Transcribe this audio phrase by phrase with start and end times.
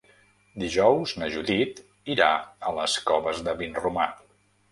[0.61, 1.83] Dijous na Judit
[2.15, 2.31] irà
[2.71, 4.09] a les Coves de Vinromà.